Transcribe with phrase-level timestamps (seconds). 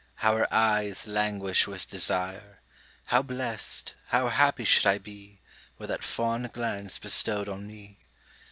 [0.15, 2.61] How her eyes languish with desire!
[3.03, 5.41] How blest, how happy should I be,
[5.77, 7.99] Were that fond glance bestow'd on me!